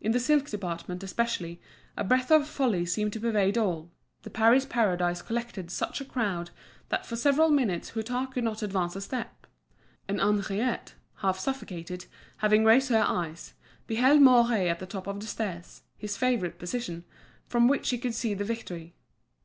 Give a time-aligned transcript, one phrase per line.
[0.00, 1.60] In the silk department especially
[1.96, 3.90] a breath of folly seemed to pervade all,
[4.22, 6.50] the Paris Paradise collected such a crowd
[6.88, 9.48] that for several minutes Hutin could not advance a step;
[10.06, 12.06] and Henriette, half suffocated,
[12.36, 13.54] having raised her eyes,
[13.88, 17.02] beheld Mouret at the top of the stairs, his favourite position,
[17.48, 18.94] from which he could see the victory.